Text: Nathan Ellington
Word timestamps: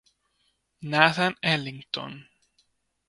Nathan 0.81 1.37
Ellington 1.45 2.25